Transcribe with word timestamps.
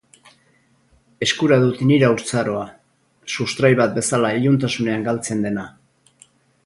Eskura 1.25 1.59
dut 1.63 1.83
nire 1.91 2.07
haurtzaroa, 2.07 2.63
sustrai 3.35 3.71
bat 3.81 3.95
bezala 3.99 4.33
iluntasunean 4.41 5.07
galtzen 5.11 5.45
dena. 5.49 5.67